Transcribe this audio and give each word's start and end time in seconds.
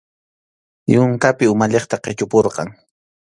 Yupanki 0.93 1.51
umalliqta 1.53 1.99
qichupurqan. 2.09 2.75